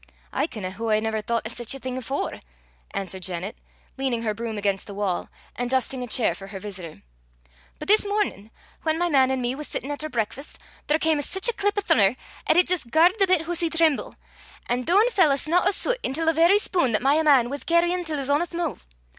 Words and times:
"I 0.33 0.47
kenna 0.47 0.71
hoo 0.71 0.89
I 0.89 0.99
never 0.99 1.21
thoucht 1.21 1.45
o' 1.45 1.49
sic 1.51 1.75
a 1.75 1.79
thing 1.79 1.95
afore," 1.95 2.39
answered 2.89 3.21
Janet, 3.21 3.55
leaning 3.97 4.23
her 4.23 4.33
broom 4.33 4.57
against 4.57 4.87
the 4.87 4.95
wall, 4.95 5.29
and 5.55 5.69
dusting 5.69 6.01
a 6.01 6.07
chair 6.07 6.33
for 6.33 6.47
her 6.47 6.57
visitor; 6.57 7.03
"but 7.77 7.87
this 7.87 8.03
mornin', 8.03 8.49
whan 8.83 8.97
my 8.97 9.09
man 9.09 9.29
an' 9.29 9.41
me 9.41 9.53
was 9.53 9.67
sittin' 9.67 9.91
at 9.91 10.03
oor 10.03 10.09
brakfast, 10.09 10.57
there 10.87 10.97
cam 10.97 11.21
sic 11.21 11.47
a 11.49 11.53
clap 11.53 11.77
o' 11.77 11.81
thunner, 11.81 12.15
'at 12.47 12.57
it 12.57 12.65
jist 12.65 12.89
garred 12.89 13.19
the 13.19 13.27
bit 13.27 13.41
hoosie 13.43 13.69
trim'le; 13.69 14.15
an' 14.65 14.81
doon 14.81 15.07
fell 15.11 15.29
a 15.29 15.37
snot 15.37 15.67
o' 15.67 15.71
soot 15.71 15.99
intil 16.01 16.25
the 16.25 16.33
very 16.33 16.57
spune 16.57 16.95
'at 16.95 17.01
my 17.03 17.21
man 17.21 17.47
was 17.51 17.63
cairryin' 17.63 18.03
till 18.03 18.17
's 18.17 18.27
honest 18.27 18.55
moo'. 18.55 18.77